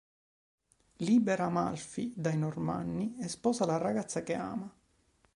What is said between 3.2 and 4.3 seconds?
sposa la ragazza